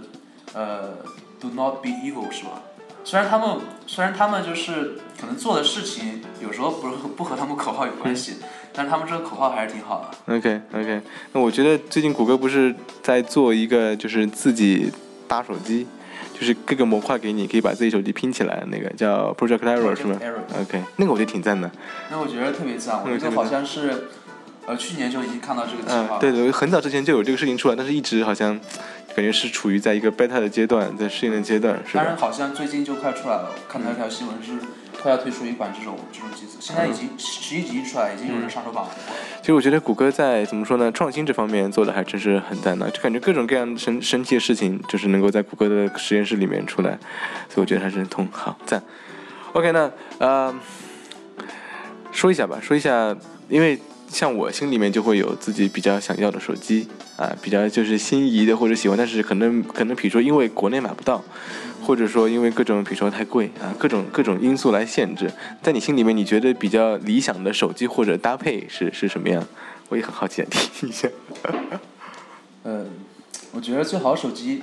[0.54, 0.94] 呃
[1.42, 2.62] ，Do not be evil，是吧？
[3.04, 8.36] 虽然他们虽然他们就是可能做的事情有时候不是不和他们口号有关系，
[8.72, 10.38] 但是他们这个口号还是挺好的。
[10.38, 11.02] ，OK OK。
[11.34, 14.89] 那我觉得最近谷歌不是在做一个就是自己
[15.28, 15.86] 搭手机，
[16.34, 21.70] 就是各个模块给你可以把自己手机拼起来，那个叫 Project Arrow 是吗 Arrow？OK，那个我觉得挺赞的。
[22.10, 24.06] 那我觉得特别赞，我嗯特别这个好像是，
[24.65, 28.60] 呃去年就已经看到这个计划了。，嗯对对，很早之前就有这个事情出来，但是一直好像
[29.15, 32.15] 感觉是处于在一个 beta 的阶段，在适应的阶段，是当然？
[32.17, 34.54] 好像最近就快出来了，我看到一条新闻是
[35.02, 39.19] 快要推出一款这种这种机子，现在已经十一级出来，已经有人上手把玩过了。
[39.41, 46.91] 其实我觉得谷歌在怎么说呢，创新这方面做的还真是很赞的，就感觉各种各样神神奇的事情，就是能够在谷歌的实验室里面出来，
[47.49, 48.82] 所以我觉得还是通好赞。
[49.52, 50.56] OK，那呃，
[52.13, 53.15] 说一下吧，说一下，
[53.49, 53.78] 因为
[54.13, 61.23] 像我心里面就会有自己比较想要的手机啊，比较就是心仪的或者喜欢，但是可能可能比如说因为国内买不到，
[61.82, 65.32] 或者说因为各种比如说太贵啊，各种各种因素来限制，
[65.63, 69.43] 在你心里面你觉得比较理想的手机或者搭配是是什么样？
[69.89, 71.10] 我也很好奇想听一下。
[72.62, 72.86] 呃，
[73.52, 74.62] 我觉得最好手机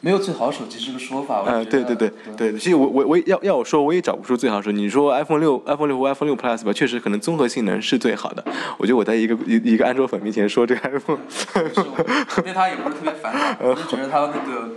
[0.00, 1.42] 没有最好手机这个说法。
[1.42, 4.78] 我啊，觉得对对对对，其实我我我要要我说，我也找不出最好手机。
[4.78, 8.44] 你说 iPhone 六、iPhone 六和 iPhone 六 Plus 吧，确实可能综合性能是最好的。
[8.78, 14.68] 我觉得我在一个一一个安卓粉面前说这个 iPhone，是我对它也不是特别反感，我就觉得它那个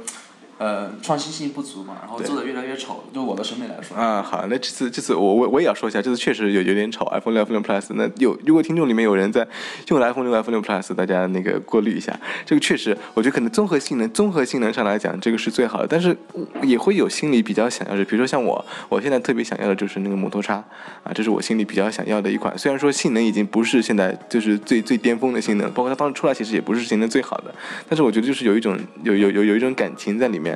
[0.61, 3.97] 呃创新性不足嘛，然后做的越来越丑，就我的审美来说。
[3.97, 7.87] 啊，好，那这次这次我我我也要说一下，这次确实有有点丑，iPhone 六、iPhone 六 Plus。
[7.95, 9.47] 那有如果听众里面有人在
[9.87, 12.15] 用了 iPhone 六、iPhone 六 Plus，大家那个过滤一下。
[12.45, 16.15] 这个确实，我觉得可能综合性能综合性能上来讲，这个是最好的，但是
[16.61, 20.63] 也会有心里比较想要的，比如说像我，我现在特别想要的就是那个摩托叉
[21.03, 22.55] 啊，这是我心里比较想要的一款。
[22.55, 27.51] 虽然说性能已经不是现在就是最最巅峰的性能，包括它当时出来其实也不是性能最好的，
[27.89, 30.50] 但是我觉得就是有一种有有有有一种感情在里面。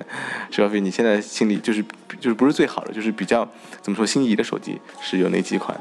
[0.50, 1.84] 石小飞，你现在心里就是
[2.20, 3.48] 就是不是最好的，就是比较
[3.82, 5.80] 怎么说心仪的手机是有哪几款？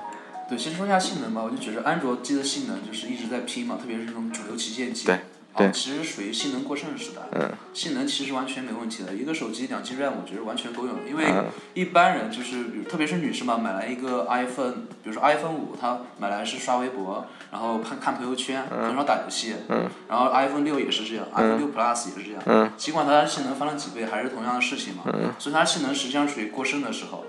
[0.48, 5.07] 对，先说一下性能吧，我就觉得安卓机的性能就是一直在拼嘛，特别是这种主流旗舰机。
[5.07, 5.20] 对
[5.56, 7.22] 对啊，其实属于性能过剩的时代。
[7.32, 7.50] 嗯。
[7.72, 19.54] 性能其实完全没问题的，一个手机两 G RAM 我觉得完全够用，因为嗯一般人就是，比如特别是女生嘛，买来一个 iPhone，比如说 iPhone 五，她买来是刷微博，然后看看朋友圈，很少打游戏。
[19.68, 19.88] 嗯。
[20.08, 22.42] 然后 iPhone 六也是这样、i p h o n e 六 Plus 也是这样。
[22.46, 22.72] 嗯。
[22.76, 25.02] 尽管它的性能翻了几倍，还是同样的事情嘛。
[25.06, 25.32] 嗯。
[25.38, 27.24] 所以它性能实际上属于过剩的时候。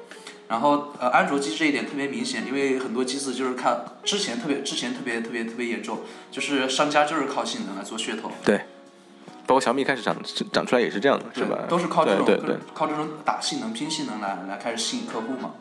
[0.47, 8.29] 然后呃，安卓机这一点特别明显，因为很多机子就是看之前特别之前特别特别特别严重，就是商家就是靠性能来做噱头。
[8.43, 8.58] 对，
[9.47, 10.15] 包括小米开始长
[10.53, 11.58] 长出来也是这样的，是吧？
[11.67, 12.39] 都是靠这种对
[12.75, 15.53] 靠这种打性能、拼性能来来开始吸引客户嘛。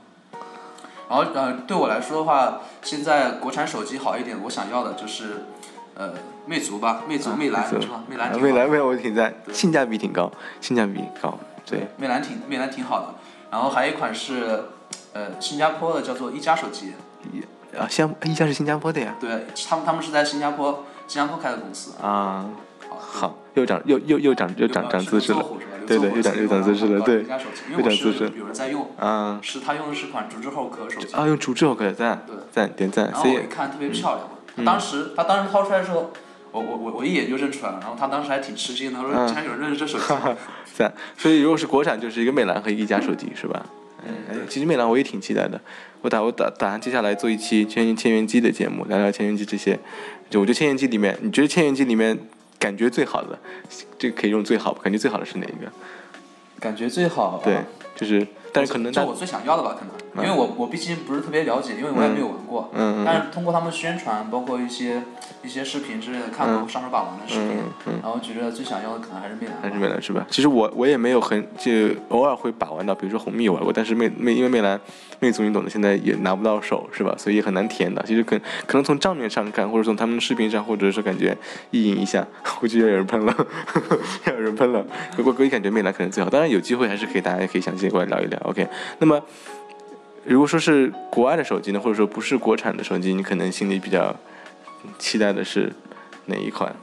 [1.08, 5.46] 然后呃，对我来说的话，现在国产手机好一点，我想要的就是
[5.94, 6.12] 呃
[6.44, 8.04] 魅族吧，魅族、魅蓝，魅族是吧？
[8.08, 13.14] 魅蓝挺好的未来未来我挺在，性价比挺高，性价比高，对，魅蓝挺魅蓝挺好的。
[13.54, 14.64] 然后还有一款是
[15.12, 16.92] 呃新加坡的，叫做一加手机，
[17.78, 21.92] 啊，新加一加是新加坡的呀，对他们他们是在新加坡新加坡开的公司。
[22.02, 22.50] 啊，
[22.90, 25.46] 好，又长又又又长又长长姿势了，
[25.86, 29.38] 对对，又长又长姿势了，对一，加手机，因又为我是长姿势有人在用，啊。
[29.40, 31.14] 是他用的是款竹制后壳手机。
[31.14, 32.34] 啊，用竹制后壳赞对。
[32.50, 34.64] 赞点赞然后我一看特别漂亮嘛，嗯。
[34.64, 36.10] 当时他当时掏出来的时候，
[36.54, 40.14] 我我我我一眼就认出来了，然后他当时还挺吃惊的，他说嗯竟然有人认识这手机，
[40.72, 43.66] 赞，所以如果是国产，就是一个魅蓝和一加手机是吧？
[44.06, 45.60] 嗯，哎，其实魅蓝我也挺期待的，
[46.00, 49.78] 我打我打打算接下来做一期千元千元机的节目，聊聊千元机这些。
[50.30, 52.18] 就我觉得千元机里面，你觉得千元机里面
[52.58, 53.38] 感觉最好的，
[53.98, 55.70] 这个可以用最好，感觉最好的是哪一个？
[56.60, 57.40] 感觉最好。
[57.44, 57.58] 对，
[57.94, 65.02] 就是，但是可能它就我最想要的吧，可能，因为我我毕竟不是特别了解，因为我也没有玩过，嗯嗯但是通过他们宣传，包括一些
[65.42, 67.58] 一些视频之类的，看过上手把玩的视频，
[68.00, 70.24] 然后觉得最想要的可能还是魅蓝还是魅蓝是吧？
[70.30, 71.70] 其实我我也没有很就
[72.10, 74.80] 偶尔会把玩到，比如说红蜜玩过，但是魅魅因为魅蓝
[75.18, 77.12] 魅族你懂的，现在也拿不到手是吧？
[77.18, 78.00] 所以也很难体验到。
[78.04, 81.36] 其实可可能从账面上看，或者从他们视频上，或者是感觉
[81.72, 82.24] 意淫一下，
[82.60, 83.34] 估计要有人喷了，
[84.26, 84.84] 要有人喷了。
[85.16, 88.38] 不过估计感觉魅蓝可能最好，当然有机会还是可以大家也可以详细过来聊一聊。
[88.44, 89.22] OK，那么
[90.24, 94.14] 如果说是国外的手机呢，或者说不是国产的手机，你可能心里比较
[94.98, 95.72] 期待的是
[96.26, 96.74] 哪一款？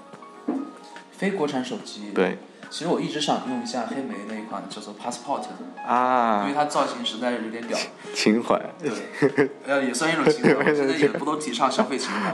[1.11, 2.37] 非国产手机，对
[2.71, 7.77] 其实我一直想用一下黑莓那一款叫做 Passport，因啊为，它造型实在是有点屌。
[8.13, 8.57] 情怀。
[8.81, 10.73] 对，呃，也算一种情怀。
[10.73, 12.31] 现在也不都提倡消费情怀。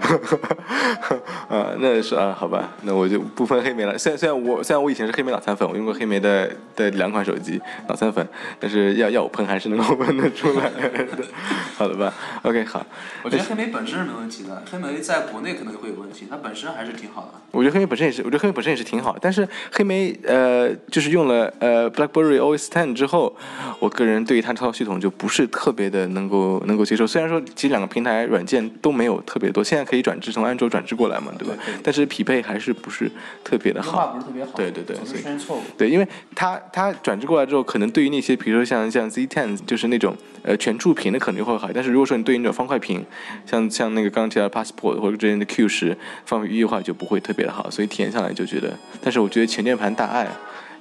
[1.49, 3.97] 啊，那是啊，好吧，那我就不分黑莓了。
[3.97, 8.25] 虽然虽然我虽然我以前是黑莓脑残粉，我用过黑莓的的两款手机脑残粉，
[8.59, 11.07] 但是要要我喷还是能够喷得出来的，
[11.75, 12.85] 好的吧？OK，好，
[13.23, 17.41] 我觉得黑莓本身是没问题的，黑莓在国内可能会有问题，它本身还是挺好的。
[17.49, 23.35] 我觉得黑莓本身也是，我觉得黑莓本身也是挺好的，但是黑莓呃，就是用了呃 BlackBerry OS Ten 之后，
[23.79, 27.07] 我个人对于它这套系统就不是特别的能够能够接受。
[27.07, 31.55] 虽然说其实两个平台软件都没有特别多，现在可以转制从安卓转制过来嘛，对吧？
[31.81, 33.09] 但是匹配还是不是
[33.43, 34.07] 特别的好。
[34.07, 35.61] 不是特别好，对对对所以错误。
[35.77, 43.05] 对，因为它它转制过来之后，可能对于那些比如说像像 Z Ten 就是那种呃全触屏的可能会好，但是如果说你对应着方块屏，
[43.45, 50.27] 像像那个刚刚提到的 Passport 或者之前的 Q 十方面优化就不会特别的好，所以体验下来就觉得，但是我觉得全键盘大爱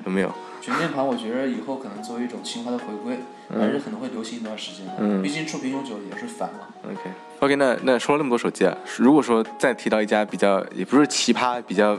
[0.04, 0.32] 有没有？
[0.60, 3.16] 全键盘我觉得以后可能作为一种情怀的回归，
[3.56, 4.84] 还是可能会流行一段时间。
[4.98, 6.66] 嗯毕竟触屏用久了也是烦嘛。
[6.84, 11.96] OK OK，那那说了那么多手机啊，如果说再提到一家比较也不是奇葩，比较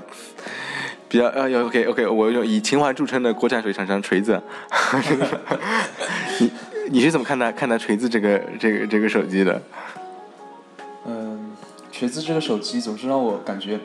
[1.07, 4.41] 比较呃 OK OK，我用以情怀著称的国产手机厂商锤子，
[6.41, 6.51] 你
[6.89, 9.61] 你是怎么看待看待锤子这个这个这个手机的？
[11.05, 11.51] 嗯，
[11.91, 13.79] 锤子这个手机总是让我感觉，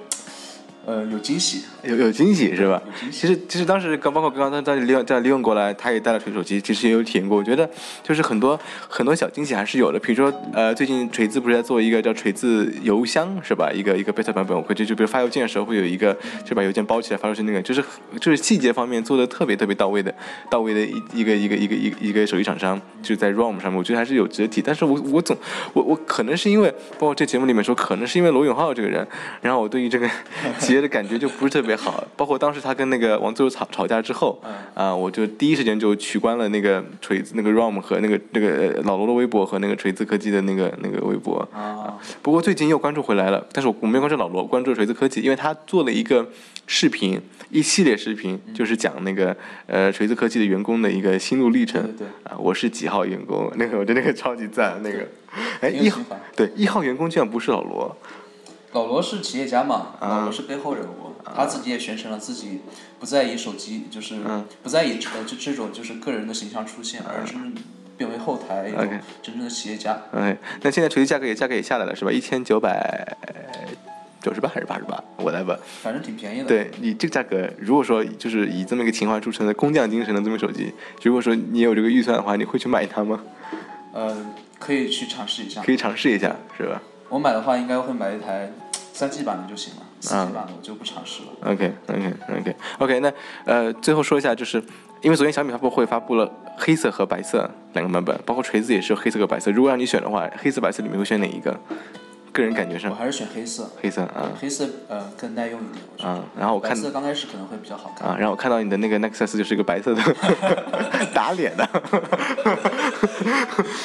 [0.84, 2.82] 呃，有惊喜，有有惊喜是吧？
[2.84, 3.20] 有惊喜。
[3.20, 7.38] 其实其实当时刚包括刚刚他在利用在利用过来，他也带了锤手机，其实也有体验过。
[7.38, 7.68] 我觉得
[8.02, 9.98] 就是很多很多小惊喜还是有的。
[10.00, 13.70] 比如说呃，最近锤子不是在做一个叫锤子邮箱是吧？
[13.72, 17.84] 一个一个 beta 版本，我会就就比如发邮件的时候会有一个就把邮件包起来发出去那个，就是
[18.20, 20.12] 就是细节方面做的特别特别到位的
[20.50, 24.60] 到位的一一个一个一个一个一个手机厂商，就是在 ROM 上面，我觉得还是有值得提。
[24.60, 25.36] 但是我我总
[25.74, 26.68] 我我可能是因为
[26.98, 29.06] 包括这节目里面说，可能是因为罗永浩这个人，
[29.40, 30.10] 然后我对于这个
[30.88, 32.02] 感觉就不是特别好。
[32.16, 34.40] 包括当时他跟那个王自如吵吵架之后，
[34.74, 41.46] 啊、我就第一时间就取关了那个锤子那个 ROM 和那个那个呃老罗的微博和那个锤子科技的那个那个微博。
[41.52, 46.26] 啊，不过最近又关注回来了，但是我我没有关注老罗，关注锤子科技，因为他做了一个
[46.66, 51.82] 视频，一系列视频，就是讲那个呃锤子科技的员工的一个心路历程。
[51.96, 53.50] 对啊，我是几号员工？
[53.56, 55.06] 那个我觉得那个超级赞，那个，
[55.61, 56.00] 哎一号
[56.37, 57.96] 对一号员工居然不是老罗，
[58.72, 62.61] 老罗是企业家嘛，啊老罗是背后人物，他自己也宣称了自己
[62.98, 67.35] 不再以手机就是嗯不再以呃就这种就是个人的形象出现，而是
[67.96, 68.88] 变为后台一种
[69.22, 69.98] 真正的企业家。
[70.12, 72.11] OK，那现在锤子价格也价格也下来了是吧？
[72.11, 73.16] 一千九百
[74.22, 75.02] 九十八还是八十八？
[75.16, 75.58] 我来问。
[75.82, 76.46] 反正挺便宜的。
[76.46, 83.20] 对你这个价格，如果说就是以这么一个情怀著称的工匠精神的这么手机，如果说你有这个预算的话，你会去买它吗？
[83.92, 84.16] 呃，
[84.58, 85.70] 可以去尝试一下可。
[85.70, 86.80] 以尝试一下，是吧
[87.12, 88.51] 我买的话，应该会买一台
[88.94, 91.53] 三 G 版的就行了，四啊 G 版的我就不尝试了。
[91.53, 93.12] ？OK OK OK OK，那
[93.44, 94.57] 呃，最后说一下，就是
[95.03, 99.51] 因为昨天小米发布会发布了黑色和白色两个版本，包括锤子也是有黑色和白色。
[99.51, 101.55] 如果让你选的话，黑色、白色里面会选哪一个？
[102.32, 106.10] 个人感觉上，我还是选黑色，黑色啊黑色呃更耐用一点，我觉得。
[106.10, 106.24] 啊。
[106.38, 108.08] 然后我看白色刚开始可能会比较好看。
[108.08, 110.02] 啊，然后我看到你的那个 Nexus 就是一个白色的
[111.14, 111.68] 打脸的。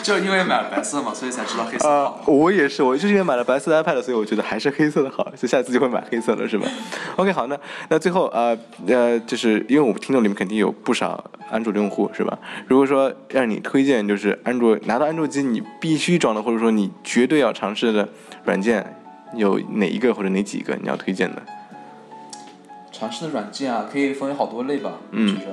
[0.01, 6.67] 就因为买了白色嘛，所以才知道黑色啊好。，我也是，我就是因为买了白色的 iPad，所以我觉得还是黑色的好，所以下次就会买黑色的，是吧？
[7.17, 7.57] OK，好，那
[7.89, 8.57] 那最后呃
[8.87, 12.37] 呃，就是因为我们听众里面肯定有不少安卓的用户，是吧？
[12.67, 18.07] 如果说让你推荐，就是安卓拿到安卓机你必须装的，或者说你绝对要尝试的
[18.47, 18.95] 软件，
[19.35, 21.43] 有哪一个或者哪几个你要推荐的？
[22.91, 24.93] 尝试的软件啊，可以分为好多类吧。
[25.11, 25.47] 嗯就是，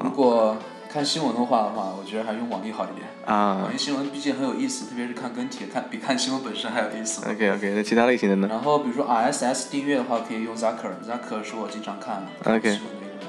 [0.00, 0.56] 如果
[0.90, 3.06] 看新闻的话的话，我觉得还是用网易好一点。
[3.26, 7.20] 啊网易新闻毕竟很有意思，特别是看跟帖，看比看新闻本身还有意思。
[7.30, 12.78] OK OK，那其他类型的呢然后比如说 RSS 订阅的话，可以用 Zacker，Zacker 是我经常看的 OK。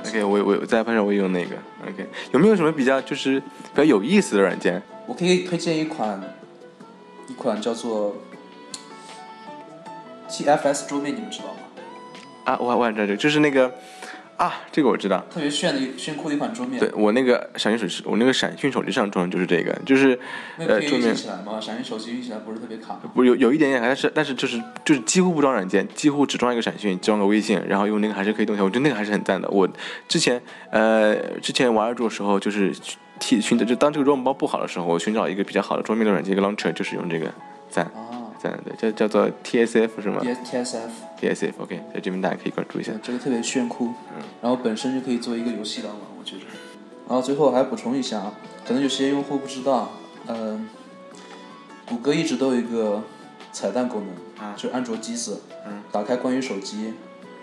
[0.07, 1.55] ？OK，我我在 iPad 上我也用那个
[1.87, 4.81] OK，有没有什么比较就是比较有意思的软件？
[5.05, 6.19] 我可以推荐一款，
[7.27, 8.15] 一款叫做
[10.31, 11.59] TFS 桌面，你们知道吗？
[12.45, 13.71] 啊，我我知道这个，就是那个
[14.37, 15.23] 啊，这个我知道。
[15.29, 16.79] 特别炫的一炫酷的一款桌面。
[16.79, 20.17] 对我那个闪讯手机，我那个闪讯手机上装的就是这个，就是
[20.57, 21.59] 呃桌面行起来吗？
[21.61, 22.99] 闪讯手机运行起来不是特别卡。
[23.13, 28.65] 不有有一点点，但是但是就是就是几乎不装软件，几乎只装一个闪讯，装个微信，然后用那个还是可以动起来。
[28.65, 29.47] 我觉得那个还是很赞的。
[29.49, 29.69] 我
[30.07, 30.41] 之前
[30.71, 32.73] 呃之前玩安卓的时候，就是
[33.19, 37.31] 替寻找就当这个 ROM 包不好的时候，我寻找一个比较好的桌面的软件，一个 launcher 就是用这个
[37.69, 42.91] 赞啊赞的，叫叫做 TSF 是吗，T TSF，？TSF OK，在这边大家可以关注一下，。
[43.03, 46.41] 这个特别炫酷，嗯然后本身就可以做一个游戏来玩，我觉得。
[47.07, 48.33] 然后最后还补充一下啊，
[48.65, 49.91] 可能有些用户不知道，
[50.27, 50.67] 嗯、
[51.85, 53.03] 谷歌一直都有一个
[53.51, 54.03] 彩蛋功
[54.37, 56.93] 能，啊就是安卓机子，嗯打开关于手机，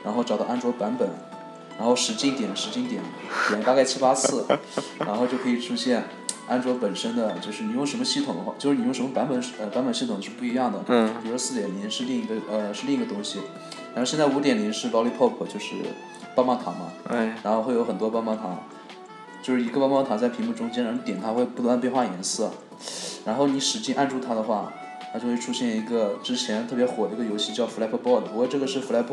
[0.05, 1.09] 然后找到安卓版本，
[1.79, 3.03] 然后使劲点使劲点，
[3.49, 4.47] 点大概七八次，
[4.99, 6.03] 然后就可以出现
[6.49, 11.09] 安卓本身的，就是你用什么系统的话，就是你用什么版本呃版本系统是不一样的，嗯。
[11.23, 13.41] 比如说四点零是另一个呃是另一个东西，
[13.95, 15.75] 然后现在五点零是 lollipop 就是
[16.35, 17.37] 棒棒糖嘛，哎。
[17.43, 18.59] 然后会有很多棒棒糖，
[19.43, 22.51] 就是一个棒棒糖在屏幕中间，然后你点它会不断变化颜色，
[23.25, 24.73] 然后你使劲按住它的话，
[25.13, 29.05] 它就会出现一个之前特别火的一个游戏叫 Flipboard，不过这个是 Flip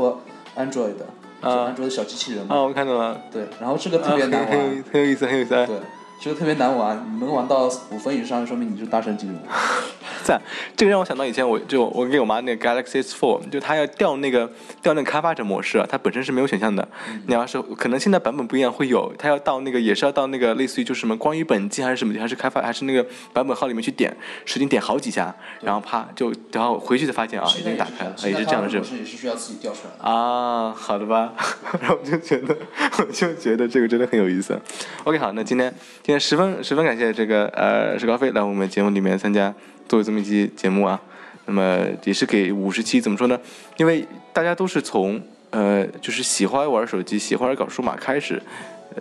[0.56, 1.06] Android 的，
[1.42, 2.56] 就安卓的小机器人嘛。
[2.56, 3.22] 啊，我看到了。
[3.32, 5.50] 对，然后这个特别难玩，很有很有意思，很有意思。
[5.50, 5.80] 对，
[6.20, 9.40] 这个特别难玩，你能玩到五分以上，说明你是大神级人物。
[10.24, 10.42] 赞，
[10.76, 14.50] 这个让我想到以前我就我给我妈那个 Galaxy S4，就她要调那个
[14.82, 16.88] 调那个开发者模式，它本身是没有选项的。
[17.28, 30.12] 你要是可能现在版本不一样会有，它要到那个也是要到那个类似于就是什么关于本机还是什么还是开发还是那个版本号里面去点，使劲点好几下，然后啪就然后回去才发现啊已经打开了，也是这样的，是也是需要自己调出来的。
[30.12, 31.34] 啊，好的吧，
[31.80, 32.58] 然后我就觉得
[32.98, 34.60] 我就觉得这个真的很有意思。
[35.04, 35.72] OK，好，那今天
[36.06, 39.52] 今天十分十分感谢这个呃石高飞来我们节目里面参加。
[39.90, 41.02] 做这么一期节目啊，
[41.48, 43.40] 那么也是给五十期怎么说呢？
[43.78, 48.40] 因为大家都是从呃，就是喜欢玩手机、喜欢搞数码开始，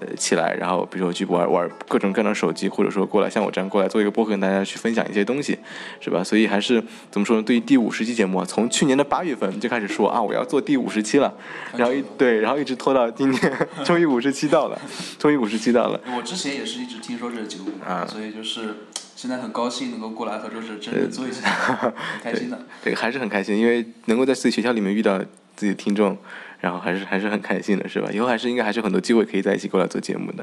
[0.00, 5.58] 呃，起来，然后比如说去玩玩各种各样的手机，或者说过来像我这样过来做一个播客，跟大家去分享一些东西，
[6.00, 6.22] 是吧？
[6.22, 7.42] 所以还是怎么说呢？
[7.42, 11.32] 对于第五十期节目啊，从去年的八月份就开始说啊，我要做第五十期了，
[11.76, 13.52] 然后一对，然后一直拖到今天，
[13.84, 14.80] 终于五十期到了，
[15.18, 16.00] 终于五十期到了。
[16.16, 18.74] 我之前也是一直听说这个节目啊，所以就是。
[19.16, 21.40] 现在很高兴能够过来和周是真人做一下，
[21.80, 22.58] 很开心的。
[22.82, 25.16] 对，还是很开心，因为能够在自己学校里面遇到
[25.54, 26.18] 自己的听众，
[26.64, 28.08] 然后还是还是很开心的，是吧？
[28.10, 30.42] 以后还是应该还是很多机会可以在一起过来做节目的。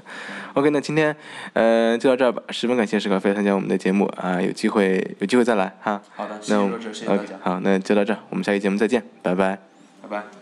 [0.53, 1.15] OK，那今天
[1.53, 5.99] 呃就到这儿吧，十分感谢石凯飞参加我们的节目啊，有机会有机会再来哈。
[6.15, 7.39] 好的，谢谢周谢谢大家。
[7.41, 9.57] 好，那就到这儿，我们下期节目再见，拜拜。
[10.03, 10.40] 拜拜。